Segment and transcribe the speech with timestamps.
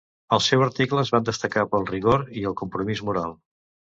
[0.35, 3.37] Els seus articles van destacar pel rigor i el compromís moral.